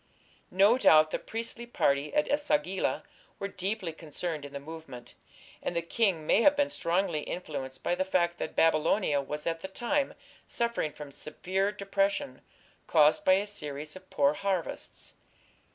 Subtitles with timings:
[0.49, 3.03] No doubt the priestly party at E sagila
[3.37, 5.13] were deeply concerned in the movement,
[5.61, 9.59] and the king may have been strongly influenced by the fact that Babylonia was at
[9.59, 10.15] the time
[10.47, 12.41] suffering from severe depression
[12.87, 15.13] caused by a series of poor harvests.